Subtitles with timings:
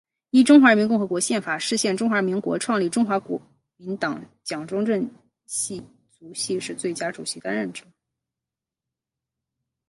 [0.31, 3.39] 依中华民国宪法释宪中华民国创立中国国
[3.77, 5.13] 民党蒋中正家
[5.45, 7.85] 系族系是最佳主席当任者。